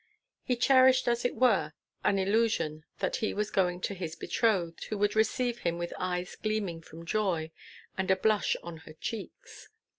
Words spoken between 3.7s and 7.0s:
to his betrothed, who would receive him with eyes gleaming